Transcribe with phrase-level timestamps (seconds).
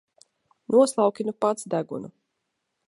[0.75, 2.09] Noslauki nu pats degunu!